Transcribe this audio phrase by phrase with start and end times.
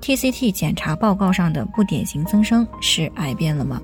[0.00, 3.80] TCT 检查报告上的不典型增生是癌变了吗？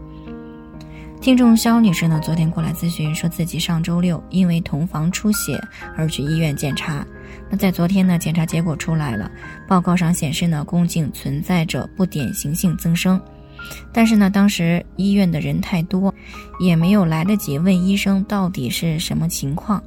[1.20, 5.60] 听众肖女士呢，昨天过来咨询，说自己上周六因为同房出血
[5.96, 7.04] 而去医院检查。
[7.50, 9.30] 那在昨天呢，检查结果出来了，
[9.66, 13.20] 报告上显示呢，宫颈存在着不典型性增生。
[13.92, 16.14] 但是呢，当时医院的人太多，
[16.60, 19.82] 也没有来得及问医生到底是什么情况。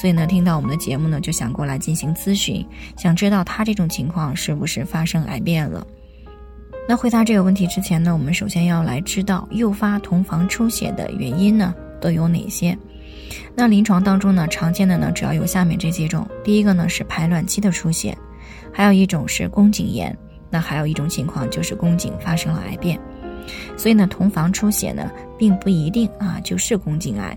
[0.00, 2.64] 所以呢，听到我们的节目呢，就想过来进行咨询，
[2.96, 5.86] 想知道他这种情况是不是发生癌变了。
[6.88, 12.76] 那回答这个问题之前呢，我们首先要来知道诱发同房出血的原因呢都有哪些。
[13.54, 18.16] 那临床当中呢，常见的呢主要有下面这几种：第一个呢是排卵期的出血，
[18.72, 20.16] 还有一种是宫颈炎，
[20.50, 22.98] 那还有一种情况就是宫颈发生了癌变。
[23.76, 27.36] 所以呢，同房出血呢，并不一定啊就是宫颈癌。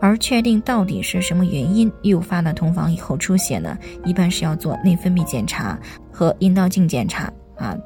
[0.00, 3.76] 而确定到底是什么原因诱发了同房以后出血呢？
[4.04, 5.78] 一般是要做内分泌检查
[6.12, 7.76] 和阴道镜检查啊，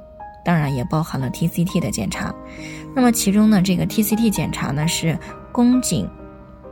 [0.45, 2.35] 当然也包含了 TCT 的检查。
[2.95, 5.19] 那么其中呢，这个 TCT 检查呢是
[5.51, 6.09] 宫颈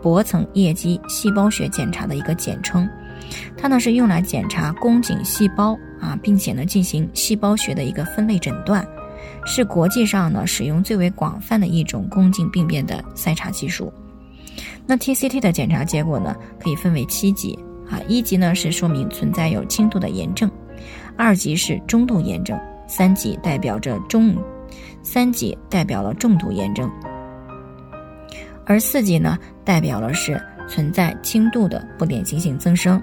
[0.02, 2.88] 薄层液基细胞学检查的一个简称，
[3.56, 8.86] 它呢是用来检查宫颈细胞啊，并且呢进行细胞学的一个分类诊断，
[9.47, 13.91] 是国际上呢使用最为广泛的一种宫颈病变的筛查技术。
[14.86, 17.56] 那 TCT 的检查结果呢，可以分为七级
[17.89, 20.50] 啊，一级呢是说明存在有轻度的炎症，
[21.17, 24.37] 二级是中度炎症，三级代表着中，
[25.03, 26.91] 三级代表了重度炎症，
[28.64, 33.00] 而四级呢代表了是存在轻度的不典型性增生，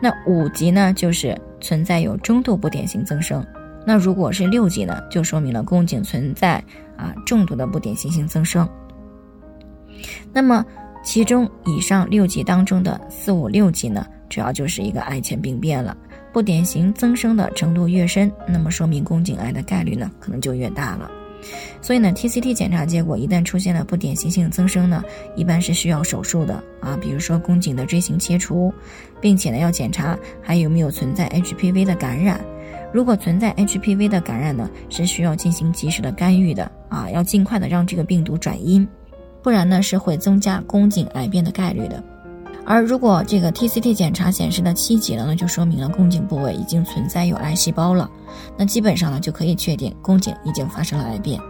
[0.00, 3.44] 那五级呢就是存在有中度不典型增生，
[3.86, 6.62] 那如果是六级呢，就说明了宫颈存在
[6.96, 8.66] 啊重度的不典型性增生，
[10.32, 10.64] 那么。
[11.02, 15.96] 其中以上六级当中的四五六级呢，主要就是一个癌前病变了。
[16.32, 21.10] 不典型增生的程度越深，那么说明宫颈癌的概率呢，可能就越大了。
[21.80, 25.02] 所以呢，TCT 检查结果一旦出现了不典型性增生呢，
[25.36, 28.72] 一般是需要手术的啊，比如说宫颈的锥形切除，
[29.20, 32.40] 并且呢要检查还有没有存在 HPV 的感染。
[32.92, 38.86] 如果存在 HPV 的感染呢，是需要进行及时的干预的啊，要尽快的让这个病毒转阴。
[39.42, 42.02] 不然呢是会增加宫颈癌变的概率的，
[42.64, 48.08] 而如果这个 TCT 检查显示的七级了呢，就说明了宫颈部位已经存在有癌细胞了，
[48.56, 51.40] 那基本上呢就可以确定宫颈已经发生了癌变。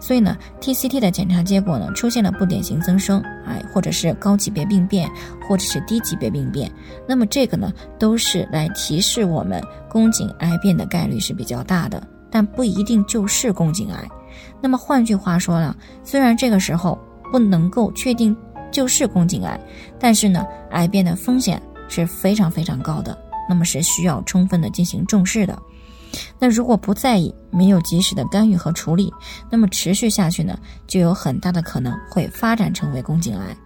[0.00, 5.06] 所以呢，TCT 的检查结果呢出现了不典型增生，哎，或者是高级别病变，
[5.46, 6.72] 或者是低级别病变，
[7.06, 14.08] 那么这个呢都是来提示我们宫颈癌变的概率是比较大的，但不一定就是宫颈癌。
[14.62, 16.98] 那么换句话说呢，虽然这个时候。
[17.30, 18.36] 不能够确定
[18.70, 19.58] 就是宫颈癌，
[19.98, 23.16] 但是呢，癌变的风险是非常非常高的，
[23.48, 25.58] 那么是需要充分的进行重视的。
[26.38, 29.12] 那如果不在意，没有及时的干预和处理，
[29.50, 33.56] 那么持续下去呢，就有很大的可能会发展成为宫颈癌。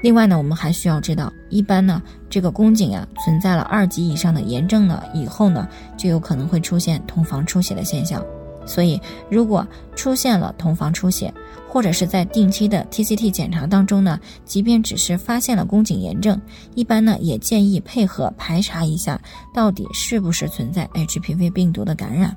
[0.00, 8.22] 另外呢，我们还需要知道，一般呢，这个宫颈啊存在了二级以上的炎症呢，以后呢，就有可能会出现同房出血的现象。
[8.66, 8.98] 所以，
[9.30, 11.32] 如果出现了同房出血，
[11.74, 16.40] 或者是在定期的 TCT 检查当中呢，即便只是发现了宫颈炎症，
[16.76, 19.20] 一般呢也建议配合排查一下，
[19.52, 22.34] 到底是不是存在 HPV 病毒的感染。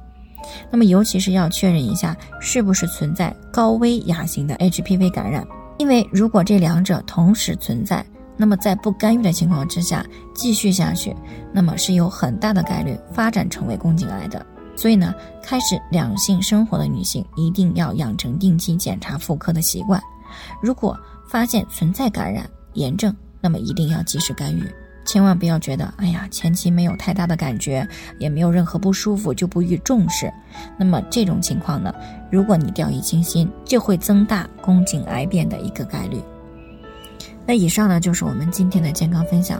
[0.71, 5.45] 那么，尤其是要确认一下是不是存在高危亚型的 HPV 感染，
[5.77, 8.03] 因为如果这两者同时存在，
[8.35, 11.15] 那么在不干预的情况之下继续下去，
[11.53, 14.43] 那么是有很大的概率发展成为宫颈癌的。
[14.77, 20.01] 所以呢，开始两性生活的女性一定要养成定期检查妇科的习惯。
[20.61, 20.97] 如果
[21.27, 24.63] 发现存在感染炎症，那么一定要及时干预，
[25.03, 27.85] 千万不要觉得哎呀前期没有太大的感觉，
[28.19, 30.31] 也没有任何不舒服就不予重视。
[30.77, 31.91] 那么这种情况呢，
[32.29, 36.21] 如果你掉以轻心，就会增大宫颈癌变的一个概率。
[37.45, 39.59] 那以上呢就是我们今天的健康分享。